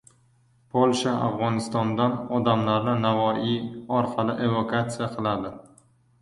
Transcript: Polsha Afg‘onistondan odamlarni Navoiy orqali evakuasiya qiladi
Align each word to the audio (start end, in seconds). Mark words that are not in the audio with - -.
Polsha 0.75 1.11
Afg‘onistondan 1.25 2.15
odamlarni 2.37 2.95
Navoiy 3.03 3.53
orqali 3.99 4.37
evakuasiya 4.49 5.11
qiladi 5.13 5.55